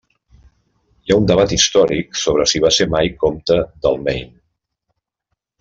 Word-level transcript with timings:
Hi 1.03 1.11
ha 1.11 1.17
un 1.23 1.27
debat 1.31 1.53
històric 1.57 2.19
sobre 2.23 2.47
si 2.53 2.63
va 2.65 2.73
ser 2.81 2.89
mai 2.97 3.13
comte 3.25 3.61
del 3.85 4.03
Maine. 4.09 4.35